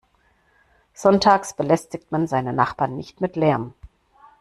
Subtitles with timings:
[0.95, 3.75] Sonntags belästigt man seine Nachbarn nicht mit Lärm.